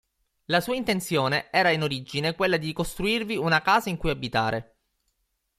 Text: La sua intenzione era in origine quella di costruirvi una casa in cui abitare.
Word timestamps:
La 0.45 0.61
sua 0.61 0.73
intenzione 0.73 1.51
era 1.51 1.69
in 1.69 1.83
origine 1.83 2.33
quella 2.33 2.57
di 2.57 2.73
costruirvi 2.73 3.37
una 3.37 3.61
casa 3.61 3.89
in 3.89 3.97
cui 3.97 4.09
abitare. 4.09 4.77